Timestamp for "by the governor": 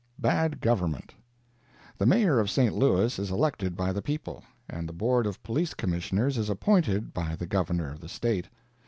7.13-7.91